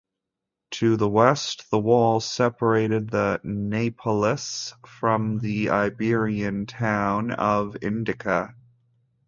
To 0.71 0.97
the 0.97 1.07
west 1.07 1.69
the 1.69 1.77
wall 1.77 2.19
separated 2.21 3.11
the 3.11 3.39
"Neapolis" 3.43 4.73
from 4.87 5.37
the 5.37 5.69
Iberian 5.69 6.65
town 6.65 7.29
of 7.29 7.75
Indika. 7.83 8.55